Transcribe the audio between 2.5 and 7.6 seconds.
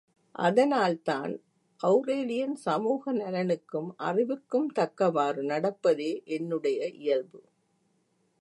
சமூக நலனுக்கும் அறிவுக்கும் தக்கவாறு நடப்பதே என்னுடைய இயல்பு.